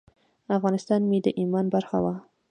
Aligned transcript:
افغانستان 0.57 1.01
مې 1.09 1.19
د 1.25 1.27
ایمان 1.39 1.65
برخه 1.75 1.97
وه. 2.03 2.15